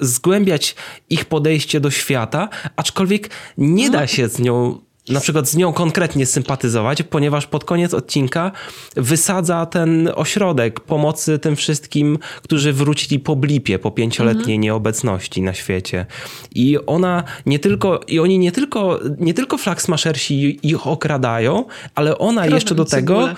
zgłębiać 0.00 0.74
ich 1.10 1.24
podejście 1.24 1.80
do 1.80 1.90
świata, 1.90 2.48
aczkolwiek 2.76 3.30
nie 3.58 3.90
da 3.90 4.06
się 4.06 4.28
z 4.28 4.38
nią 4.38 4.86
na 5.08 5.20
przykład 5.20 5.48
z 5.48 5.56
nią 5.56 5.72
konkretnie 5.72 6.26
sympatyzować, 6.26 7.02
ponieważ 7.02 7.46
pod 7.46 7.64
koniec 7.64 7.94
odcinka 7.94 8.52
wysadza 8.96 9.66
ten 9.66 10.10
ośrodek 10.14 10.80
pomocy 10.80 11.38
tym 11.38 11.56
wszystkim, 11.56 12.18
którzy 12.42 12.72
wrócili 12.72 13.20
po 13.20 13.36
blipie, 13.36 13.78
po 13.78 13.90
pięcioletniej 13.90 14.56
mhm. 14.56 14.60
nieobecności 14.60 15.42
na 15.42 15.54
świecie. 15.54 16.06
I 16.54 16.78
ona 16.86 17.24
nie 17.46 17.58
tylko, 17.58 18.00
i 18.08 18.18
oni 18.18 18.38
nie 18.38 18.52
tylko, 18.52 19.00
nie 19.18 19.34
tylko 19.34 19.58
Flag 19.58 19.82
Smashersi 19.82 20.58
ich 20.62 20.86
okradają, 20.86 21.64
ale 21.94 22.18
ona 22.18 22.46
jeszcze 22.46 22.74
do 22.74 22.84
tego 22.84 23.28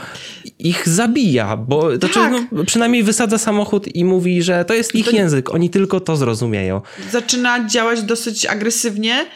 ich 0.58 0.88
zabija, 0.88 1.56
bo 1.56 1.98
tak. 1.98 2.32
no, 2.52 2.64
przynajmniej 2.64 3.02
wysadza 3.02 3.38
samochód 3.38 3.96
i 3.96 4.04
mówi, 4.04 4.42
że 4.42 4.64
to 4.64 4.74
jest 4.74 4.94
ich 4.94 5.06
to... 5.06 5.10
język, 5.10 5.54
oni 5.54 5.70
tylko 5.70 6.00
to 6.00 6.16
zrozumieją. 6.16 6.80
Zaczyna 7.12 7.68
działać 7.68 8.02
dosyć 8.02 8.46
agresywnie 8.46 9.26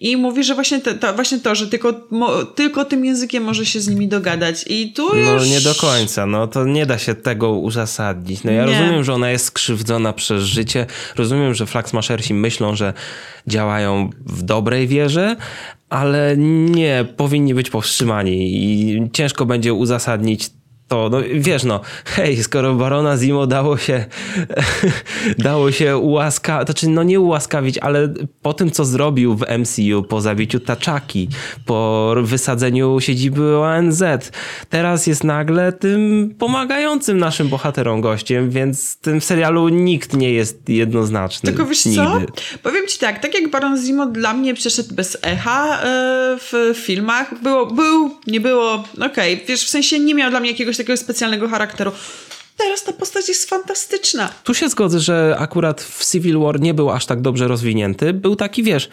i 0.00 0.16
mówi, 0.16 0.44
że 0.44 0.54
właśnie, 0.54 0.80
te, 0.80 0.94
to, 0.94 1.14
właśnie 1.14 1.38
to, 1.38 1.54
że 1.54 1.66
tylko, 1.66 1.94
mo, 2.10 2.44
tylko 2.44 2.84
tym 2.84 3.04
językiem 3.04 3.44
może 3.44 3.66
się 3.66 3.80
z 3.80 3.88
nimi 3.88 4.08
dogadać. 4.08 4.64
I 4.66 4.92
tu 4.92 5.08
no, 5.08 5.14
już... 5.14 5.42
No 5.42 5.46
nie 5.46 5.60
do 5.60 5.74
końca, 5.74 6.26
no 6.26 6.46
to 6.46 6.64
nie 6.64 6.86
da 6.86 6.98
się 6.98 7.14
tego 7.14 7.50
uzasadnić. 7.50 8.44
No 8.44 8.52
ja 8.52 8.64
nie. 8.64 8.72
rozumiem, 8.80 9.04
że 9.04 9.14
ona 9.14 9.30
jest 9.30 9.44
skrzywdzona 9.44 10.12
przez 10.12 10.42
życie, 10.44 10.86
rozumiem, 11.16 11.54
że 11.54 11.66
Flaxmashersi 11.66 12.34
myślą, 12.34 12.76
że 12.76 12.92
działają 13.46 14.10
w 14.26 14.42
dobrej 14.42 14.88
wierze, 14.88 15.36
ale 15.88 16.34
nie, 16.36 17.06
powinni 17.16 17.54
być 17.54 17.70
powstrzymani 17.70 18.64
i 18.64 19.00
ciężko 19.12 19.46
będzie 19.46 19.74
uzasadnić 19.74 20.50
to, 20.88 21.08
no 21.08 21.18
wiesz, 21.34 21.64
no, 21.64 21.80
hej, 22.04 22.42
skoro 22.42 22.74
Barona 22.74 23.16
Zimo 23.16 23.46
dało 23.46 23.76
się, 23.76 24.04
dało 25.38 25.72
się 25.72 25.96
ułaskawić, 25.96 26.66
to 26.66 26.72
znaczy, 26.72 26.88
no 26.88 27.02
nie 27.02 27.20
ułaskawić, 27.20 27.78
ale 27.78 28.14
po 28.42 28.54
tym, 28.54 28.70
co 28.70 28.84
zrobił 28.84 29.36
w 29.36 29.44
MCU, 29.58 30.02
po 30.02 30.20
zabiciu 30.20 30.60
Taczaki, 30.60 31.28
po 31.66 32.14
wysadzeniu 32.22 33.00
siedziby 33.00 33.58
ONZ, 33.58 34.02
teraz 34.68 35.06
jest 35.06 35.24
nagle 35.24 35.72
tym 35.72 36.34
pomagającym 36.38 37.18
naszym 37.18 37.48
bohaterom 37.48 38.00
gościem, 38.00 38.50
więc 38.50 38.92
w 38.92 39.00
tym 39.00 39.20
serialu 39.20 39.68
nikt 39.68 40.16
nie 40.16 40.32
jest 40.32 40.68
jednoznaczny. 40.68 41.52
Tylko 41.52 41.66
wiesz 41.66 41.86
nigdy. 41.86 42.02
co? 42.02 42.58
Powiem 42.62 42.86
ci 42.86 42.98
tak, 42.98 43.18
tak 43.18 43.34
jak 43.34 43.50
Baron 43.50 43.82
Zimo 43.82 44.06
dla 44.06 44.34
mnie 44.34 44.54
przeszedł 44.54 44.94
bez 44.94 45.18
echa 45.22 45.80
yy, 45.82 46.38
w 46.38 46.78
filmach, 46.78 47.42
było, 47.42 47.66
był, 47.66 48.10
nie 48.26 48.40
było, 48.40 48.84
okej, 48.94 49.34
okay. 49.34 49.46
wiesz, 49.48 49.64
w 49.64 49.68
sensie 49.68 49.98
nie 49.98 50.14
miał 50.14 50.30
dla 50.30 50.40
mnie 50.40 50.50
jakiegoś 50.50 50.77
takiego 50.78 50.96
specjalnego 50.96 51.48
charakteru. 51.48 51.92
Teraz 52.56 52.84
ta 52.84 52.92
postać 52.92 53.28
jest 53.28 53.48
fantastyczna. 53.48 54.30
Tu 54.44 54.54
się 54.54 54.68
zgodzę, 54.68 55.00
że 55.00 55.36
akurat 55.38 55.82
w 55.82 56.10
Civil 56.10 56.38
War 56.38 56.60
nie 56.60 56.74
był 56.74 56.90
aż 56.90 57.06
tak 57.06 57.20
dobrze 57.20 57.48
rozwinięty. 57.48 58.12
Był 58.12 58.36
taki, 58.36 58.62
wiesz, 58.62 58.88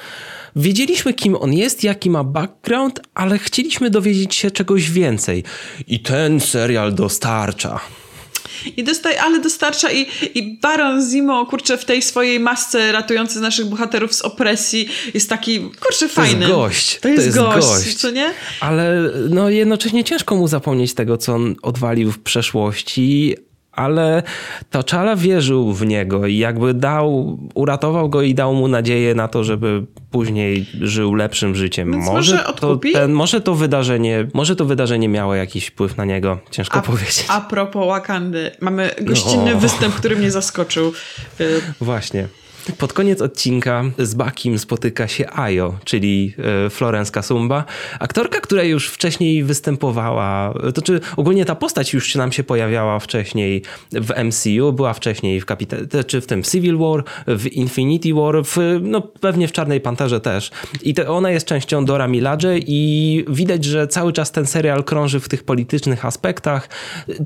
wiedzieliśmy 0.55 1.13
kim 1.13 1.35
on 1.35 1.53
jest, 1.53 1.83
jaki 1.83 2.09
ma 2.09 2.23
background, 2.23 2.99
ale 3.13 3.39
chcieliśmy 3.39 3.89
dowiedzieć 3.89 4.35
się 4.35 4.51
czegoś 4.51 4.91
więcej. 4.91 5.43
I 5.87 5.99
ten 5.99 6.39
serial 6.39 6.95
dostarcza. 6.95 7.79
I 8.77 8.83
dostaje, 8.83 9.21
ale 9.21 9.39
dostarcza 9.39 9.91
i, 9.91 10.07
i 10.35 10.57
Baron 10.61 11.09
Zimo, 11.09 11.45
kurczę, 11.45 11.77
w 11.77 11.85
tej 11.85 12.01
swojej 12.01 12.39
masce 12.39 12.91
ratujący 12.91 13.39
naszych 13.39 13.65
bohaterów 13.65 14.13
z 14.13 14.21
opresji 14.21 14.89
jest 15.13 15.29
taki, 15.29 15.59
kurczę, 15.59 16.09
fajny. 16.09 16.33
To 16.33 16.39
jest 16.39 16.51
gość. 16.51 16.99
To 16.99 17.07
jest, 17.07 17.19
to 17.19 17.25
jest 17.25 17.37
gość, 17.37 17.67
gość, 17.67 17.95
co 17.95 18.11
nie? 18.11 18.33
Ale 18.59 19.11
no 19.29 19.49
jednocześnie 19.49 20.03
ciężko 20.03 20.35
mu 20.35 20.47
zapomnieć 20.47 20.93
tego, 20.93 21.17
co 21.17 21.33
on 21.33 21.55
odwalił 21.61 22.11
w 22.11 22.19
przeszłości, 22.19 23.35
ale 23.75 24.23
Toczala 24.69 25.15
wierzył 25.15 25.73
w 25.73 25.85
niego 25.85 26.27
i 26.27 26.37
jakby 26.37 26.73
dał, 26.73 27.39
uratował 27.53 28.09
go 28.09 28.21
i 28.21 28.33
dał 28.33 28.53
mu 28.53 28.67
nadzieję 28.67 29.15
na 29.15 29.27
to, 29.27 29.43
żeby 29.43 29.85
później 30.11 30.65
żył 30.81 31.15
lepszym 31.15 31.55
życiem. 31.55 31.91
Więc 31.91 32.05
może, 32.05 32.35
może 32.35 32.53
to, 32.53 32.79
ten, 32.93 33.11
może 33.11 33.41
to 33.41 33.55
wydarzenie, 33.55 34.27
może 34.33 34.55
to 34.55 34.65
wydarzenie 34.65 35.09
miało 35.09 35.35
jakiś 35.35 35.67
wpływ 35.67 35.97
na 35.97 36.05
niego, 36.05 36.39
ciężko 36.51 36.77
a, 36.77 36.81
powiedzieć. 36.81 37.25
A 37.27 37.41
propos 37.41 37.87
Wakandy, 37.87 38.51
mamy 38.61 38.91
gościnny 39.01 39.53
no. 39.53 39.59
występ, 39.59 39.95
który 39.95 40.15
mnie 40.15 40.31
zaskoczył. 40.31 40.93
Właśnie. 41.81 42.27
Pod 42.77 42.93
koniec 42.93 43.21
odcinka 43.21 43.83
z 43.97 44.13
Bakim 44.13 44.59
spotyka 44.59 45.07
się 45.07 45.29
Ayo, 45.29 45.73
czyli 45.83 46.33
e, 46.65 46.69
Florence 46.69 47.11
Kasumba, 47.11 47.65
aktorka, 47.99 48.39
która 48.41 48.63
już 48.63 48.89
wcześniej 48.89 49.43
występowała, 49.43 50.53
to 50.73 50.81
czy 50.81 50.99
ogólnie 51.17 51.45
ta 51.45 51.55
postać 51.55 51.93
już 51.93 52.15
nam 52.15 52.31
się 52.31 52.43
pojawiała 52.43 52.99
wcześniej 52.99 53.63
w 53.91 54.23
MCU, 54.23 54.73
była 54.73 54.93
wcześniej 54.93 55.41
w 55.41 55.45
Kapita- 55.45 56.05
czy 56.05 56.21
w 56.21 56.25
tym 56.25 56.43
Civil 56.43 56.77
War, 56.77 57.03
w 57.27 57.47
Infinity 57.47 58.13
War, 58.13 58.45
w, 58.45 58.57
no 58.81 59.01
pewnie 59.01 59.47
w 59.47 59.51
Czarnej 59.51 59.81
Panterze 59.81 60.21
też. 60.21 60.51
I 60.83 60.93
to 60.93 61.15
ona 61.15 61.31
jest 61.31 61.45
częścią 61.45 61.85
Dora 61.85 62.07
Milaje 62.07 62.57
i 62.57 63.25
widać, 63.27 63.65
że 63.65 63.87
cały 63.87 64.13
czas 64.13 64.31
ten 64.31 64.45
serial 64.45 64.83
krąży 64.83 65.19
w 65.19 65.29
tych 65.29 65.43
politycznych 65.43 66.05
aspektach, 66.05 66.69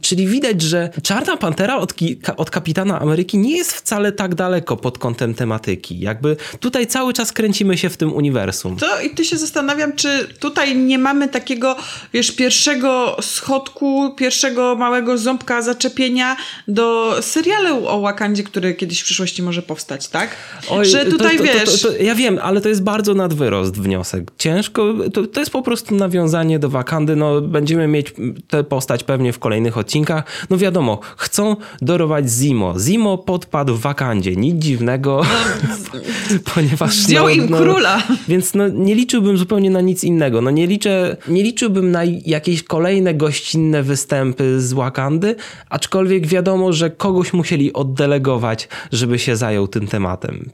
czyli 0.02 0.28
widać, 0.28 0.62
że 0.62 0.90
Czarna 1.04 1.38
Pantera 1.38 1.78
od, 1.78 1.94
od 2.38 2.50
Kapitana 2.50 3.00
Ameryki 3.00 3.38
nie 3.38 3.58
jest 3.58 3.74
wcale 3.74 4.12
tak 4.12 4.36
daleko 4.36 4.78
pod 4.78 4.98
kątem 4.98 5.29
tematyki. 5.34 6.00
Jakby 6.00 6.38
tutaj 6.60 6.88
cały 6.88 7.14
czas 7.14 7.34
kręcimy 7.34 7.78
się 7.78 7.90
w 7.90 7.98
tym 7.98 8.14
uniwersum. 8.14 8.78
To 8.78 9.02
i 9.02 9.10
ty 9.10 9.26
się 9.26 9.38
zastanawiam, 9.38 9.96
czy 9.96 10.28
tutaj 10.40 10.78
nie 10.78 10.98
mamy 10.98 11.28
takiego, 11.28 11.76
wiesz, 12.14 12.32
pierwszego 12.32 13.18
schodku, 13.22 14.14
pierwszego 14.18 14.76
małego 14.76 15.18
ząbka 15.18 15.62
zaczepienia 15.62 16.36
do 16.68 17.16
serialu 17.22 17.88
o 17.88 18.02
Wakandzie, 18.02 18.44
który 18.44 18.74
kiedyś 18.74 19.02
w 19.02 19.04
przyszłości 19.04 19.44
może 19.44 19.62
powstać, 19.62 20.08
tak? 20.08 20.36
Oj, 20.70 20.86
że 20.86 21.06
tutaj 21.06 21.38
to, 21.38 21.44
to, 21.44 21.54
wiesz... 21.54 21.82
To, 21.82 21.92
ja 21.92 22.16
wiem, 22.16 22.40
ale 22.42 22.62
to 22.62 22.70
jest 22.70 22.84
bardzo 22.84 23.14
nadwyrost 23.14 23.82
wniosek. 23.82 24.32
Ciężko, 24.38 24.94
to, 25.34 25.40
jest 25.40 25.52
po 25.52 25.62
prostu 25.62 25.96
nawiązanie 25.96 26.60
do 26.60 26.70
Wakandy, 26.70 27.16
no 27.16 27.42
będziemy 27.42 27.88
mieć 27.88 28.14
tę 28.48 28.64
postać 28.64 29.04
pewnie 29.04 29.34
w 29.34 29.40
kolejnych 29.40 29.78
odcinkach. 29.78 30.24
No 30.50 30.58
wiadomo, 30.58 31.00
chcą 31.18 31.56
dorować 31.82 32.30
Zimo. 32.30 32.76
Zimo 32.80 33.18
podpadł 33.18 33.76
w 33.76 33.82
Wakandzie, 33.82 34.36
nic 34.36 34.64
dziwnego, 34.64 35.19
no, 35.24 36.00
ponieważ... 36.54 36.96
Zdjął 36.96 37.24
no, 37.24 37.30
im 37.30 37.50
no, 37.50 37.58
króla. 37.58 38.04
Więc 38.28 38.54
no, 38.54 38.68
nie 38.68 38.96
liczyłbym 38.96 39.38
zupełnie 39.38 39.70
na 39.70 39.82
nic 39.82 40.04
innego. 40.04 40.42
No, 40.42 40.52
nie, 40.52 40.68
liczę, 40.68 41.18
nie 41.28 41.44
liczyłbym 41.44 41.92
na 41.92 42.02
jakieś 42.26 42.64
kolejne 42.64 43.14
gościnne 43.14 43.84
występy 43.84 44.62
z 44.62 44.74
Wakandy, 44.74 45.36
aczkolwiek 45.70 46.28
wiadomo, 46.28 46.74
że 46.74 46.90
kogoś 46.90 47.34
musieli 47.34 47.74
oddelegować, 47.74 48.68
żeby 48.92 49.20
się 49.20 49.36
zajął 49.36 49.68
tym 49.68 49.88
tematem. 49.88 50.50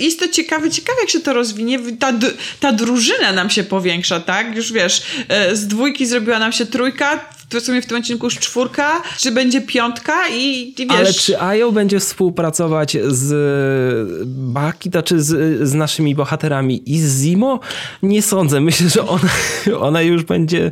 Jest 0.00 0.20
to 0.20 0.28
ciekawe, 0.28 0.70
ciekawe 0.70 1.00
jak 1.00 1.10
się 1.10 1.20
to 1.20 1.32
rozwinie. 1.32 1.78
Ta, 1.98 2.12
ta 2.60 2.72
drużyna 2.72 3.32
nam 3.32 3.50
się 3.50 3.64
powiększa, 3.64 4.20
tak? 4.20 4.56
Już 4.56 4.72
wiesz, 4.72 5.02
e, 5.28 5.56
z 5.56 5.66
dwójki 5.66 6.06
zrobiła 6.06 6.38
nam 6.38 6.52
się 6.52 6.66
trójka, 6.66 7.20
w 7.60 7.64
sumie 7.64 7.82
w 7.82 7.86
tym 7.86 7.98
odcinku 7.98 8.26
już 8.26 8.38
czwórka, 8.38 9.02
czy 9.18 9.32
będzie 9.32 9.60
piątka 9.60 10.28
i, 10.28 10.74
i 10.78 10.86
wiesz... 10.86 10.90
Ale 10.98 11.12
czy 11.12 11.40
Ayo 11.40 11.72
będzie 11.72 12.00
współpracować 12.00 12.96
z 13.08 14.26
Baki, 14.26 14.90
czy 15.04 15.22
z, 15.22 15.68
z 15.68 15.74
naszymi 15.74 16.14
bohaterami 16.14 16.92
i 16.92 17.00
z 17.00 17.22
Zimo? 17.22 17.60
Nie 18.02 18.22
sądzę. 18.22 18.60
Myślę, 18.60 18.88
że 18.88 19.08
ona, 19.08 19.28
ona 19.88 20.02
już 20.02 20.22
będzie 20.22 20.70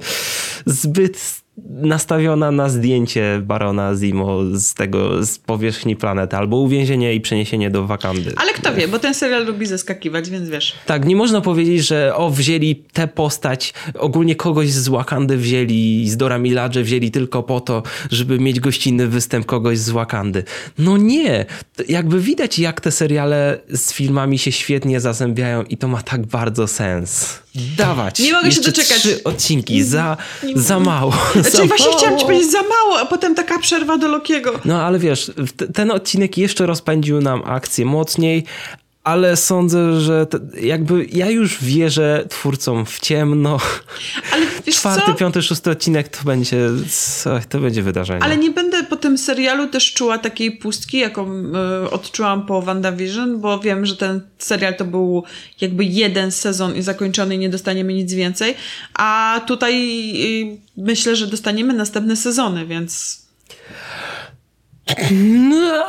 zbyt 0.66 1.40
nastawiona 1.68 2.50
na 2.50 2.68
zdjęcie 2.68 3.40
Barona 3.42 3.94
Zimo 3.96 4.38
z 4.52 4.74
tego, 4.74 5.26
z 5.26 5.38
powierzchni 5.38 5.96
planety, 5.96 6.36
albo 6.36 6.56
uwięzienie 6.56 7.14
i 7.14 7.20
przeniesienie 7.20 7.70
do 7.70 7.86
Wakandy. 7.86 8.32
Ale 8.36 8.52
kto 8.52 8.74
wie, 8.74 8.88
bo 8.88 8.98
ten 8.98 9.14
serial 9.14 9.46
lubi 9.46 9.66
zeskakiwać, 9.66 10.30
więc 10.30 10.48
wiesz. 10.48 10.74
Tak, 10.86 11.04
nie 11.04 11.16
można 11.16 11.40
powiedzieć, 11.40 11.86
że 11.86 12.12
o, 12.16 12.30
wzięli 12.30 12.76
tę 12.92 13.08
postać, 13.08 13.74
ogólnie 13.98 14.36
kogoś 14.36 14.70
z 14.70 14.88
Wakandy 14.88 15.36
wzięli, 15.36 16.10
z 16.10 16.16
Dora 16.16 16.38
Milaje 16.38 16.60
wzięli 16.82 17.10
tylko 17.10 17.42
po 17.42 17.60
to, 17.60 17.82
żeby 18.10 18.38
mieć 18.38 18.60
gościnny 18.60 19.08
występ 19.08 19.46
kogoś 19.46 19.78
z 19.78 19.90
Wakandy. 19.90 20.44
No 20.78 20.96
nie! 20.96 21.46
Jakby 21.88 22.20
widać, 22.20 22.58
jak 22.58 22.80
te 22.80 22.90
seriale 22.90 23.60
z 23.68 23.92
filmami 23.92 24.38
się 24.38 24.52
świetnie 24.52 25.00
zazębiają 25.00 25.62
i 25.62 25.76
to 25.76 25.88
ma 25.88 26.02
tak 26.02 26.26
bardzo 26.26 26.66
sens. 26.66 27.38
Dawać. 27.54 28.18
Nie 28.18 28.32
mogę 28.32 28.52
się 28.52 28.60
doczekać. 28.60 28.98
trzy 28.98 29.24
odcinki, 29.24 29.82
za, 29.82 30.16
za 30.54 30.80
mało. 30.80 31.14
Znaczy 31.32 31.66
właśnie 31.68 31.92
chciałam 31.98 32.18
ci 32.18 32.24
powiedzieć 32.24 32.50
za 32.50 32.62
mało, 32.62 32.98
a 33.00 33.06
potem 33.06 33.34
taka 33.34 33.58
przerwa 33.58 33.98
do 33.98 34.08
Lokiego. 34.08 34.60
No 34.64 34.82
ale 34.82 34.98
wiesz, 34.98 35.32
ten 35.74 35.90
odcinek 35.90 36.38
jeszcze 36.38 36.66
rozpędził 36.66 37.20
nam 37.20 37.42
akcję 37.44 37.84
mocniej, 37.84 38.44
ale 39.04 39.36
sądzę, 39.36 40.00
że 40.00 40.26
jakby 40.60 41.06
ja 41.12 41.30
już 41.30 41.64
wierzę 41.64 42.24
twórcom 42.28 42.86
w 42.86 43.00
ciemno. 43.00 43.58
Ale 44.32 44.46
wiesz 44.66 44.76
Czwarty, 44.76 45.06
co? 45.06 45.14
piąty, 45.14 45.42
szósty 45.42 45.70
odcinek 45.70 46.08
to 46.08 46.24
będzie, 46.24 46.68
to 47.48 47.58
będzie 47.58 47.82
wydarzenie. 47.82 48.22
Ale 48.22 48.36
nie 48.36 48.50
będę 48.50 48.82
po 48.84 48.96
tym 48.96 49.18
serialu 49.18 49.68
też 49.68 49.92
czuła 49.92 50.18
takiej 50.18 50.52
pustki, 50.52 50.98
jaką 50.98 51.42
y, 51.84 51.90
odczułam 51.90 52.46
po 52.46 52.62
WandaVision, 52.62 53.40
bo 53.40 53.58
wiem, 53.58 53.86
że 53.86 53.96
ten 53.96 54.20
serial 54.38 54.76
to 54.76 54.84
był 54.84 55.24
jakby 55.60 55.84
jeden 55.84 56.30
sezon 56.30 56.76
i 56.76 56.82
zakończony 56.82 57.34
i 57.34 57.38
nie 57.38 57.48
dostaniemy 57.48 57.94
nic 57.94 58.12
więcej. 58.12 58.54
A 58.94 59.40
tutaj 59.46 59.74
y, 60.42 60.58
myślę, 60.76 61.16
że 61.16 61.26
dostaniemy 61.26 61.74
następne 61.74 62.16
sezony, 62.16 62.66
więc 62.66 63.22
No, 65.10 65.84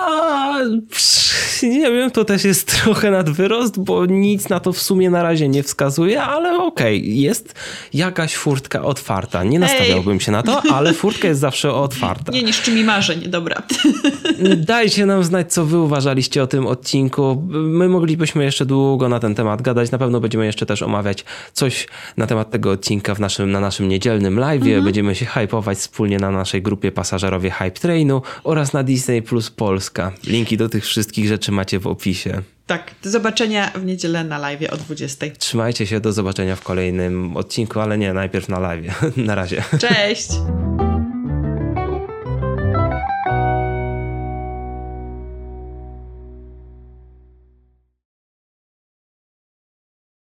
nie 1.64 1.92
wiem, 1.92 2.12
to 2.12 2.26
też 2.26 2.44
jest 2.44 2.82
trochę 2.84 3.12
nad 3.12 3.30
wyrost, 3.30 3.80
bo 3.80 4.06
nic 4.06 4.50
na 4.50 4.60
to 4.60 4.74
w 4.74 4.82
sumie 4.82 5.10
na 5.10 5.24
razie 5.24 5.50
nie 5.50 5.64
wskazuje, 5.64 6.24
ale 6.24 6.58
okej, 6.58 7.00
okay, 7.00 7.10
jest 7.10 7.56
jakaś 7.94 8.36
furtka 8.36 8.82
otwarta. 8.82 9.44
Nie 9.44 9.60
nastawiałbym 9.60 10.20
się 10.20 10.32
na 10.32 10.44
to, 10.44 10.62
ale 10.74 10.94
furtka 10.94 11.28
jest 11.28 11.40
zawsze 11.40 11.74
otwarta. 11.74 12.32
Nie 12.32 12.44
niszczy 12.44 12.72
mi 12.72 12.84
marzeń, 12.84 13.22
dobra. 13.22 13.64
Dajcie 14.58 15.06
nam 15.06 15.24
znać, 15.24 15.54
co 15.54 15.66
wy 15.66 15.78
uważaliście 15.78 16.44
o 16.44 16.48
tym 16.48 16.68
odcinku. 16.68 17.44
My 17.50 17.90
moglibyśmy 17.90 18.44
jeszcze 18.44 18.66
długo 18.66 19.10
na 19.10 19.20
ten 19.20 19.36
temat 19.36 19.62
gadać. 19.62 19.92
Na 19.92 19.98
pewno 19.98 20.20
będziemy 20.20 20.46
jeszcze 20.46 20.66
też 20.66 20.82
omawiać 20.82 21.26
coś 21.54 21.88
na 22.18 22.28
temat 22.28 22.52
tego 22.52 22.72
odcinka 22.72 23.16
w 23.16 23.20
naszym, 23.20 23.52
na 23.52 23.60
naszym 23.60 23.88
niedzielnym 23.88 24.40
live. 24.40 24.64
Mhm. 24.64 24.84
Będziemy 24.84 25.16
się 25.16 25.26
hypować 25.26 25.78
wspólnie 25.78 26.18
na 26.18 26.32
naszej 26.32 26.62
grupie 26.62 26.92
pasażerowie 26.92 27.52
Hype 27.52 27.72
Trainu 27.72 28.22
oraz 28.44 28.74
na 28.74 28.84
Disney 28.92 29.22
Plus 29.22 29.50
Polska. 29.50 30.12
Linki 30.24 30.58
do 30.58 30.70
tych 30.70 30.86
wszystkich 30.86 31.28
rzeczy 31.28 31.52
macie 31.52 31.80
w 31.80 31.88
opisie. 31.88 32.42
Tak, 32.68 32.92
do 33.04 33.10
zobaczenia 33.10 33.72
w 33.76 33.86
niedzielę 33.86 34.24
na 34.24 34.38
live 34.38 34.70
o 34.70 34.78
20. 34.78 35.26
Trzymajcie 35.38 35.88
się, 35.88 36.00
do 36.00 36.14
zobaczenia 36.14 36.56
w 36.56 36.62
kolejnym 36.62 37.38
odcinku, 37.38 37.80
ale 37.80 37.98
nie, 37.98 38.14
najpierw 38.14 38.50
na 38.50 38.60
live. 38.60 39.02
na 39.18 39.36
razie. 39.36 39.64
Cześć! 39.80 40.30